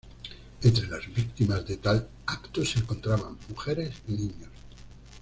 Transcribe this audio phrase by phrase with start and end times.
[0.63, 4.49] Entre las víctimas de tal acto se encontraban mujeres y niños.